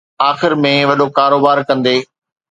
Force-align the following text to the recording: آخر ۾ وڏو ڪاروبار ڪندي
آخر 0.29 0.51
۾ 0.63 0.71
وڏو 0.89 1.07
ڪاروبار 1.17 1.57
ڪندي 1.67 1.97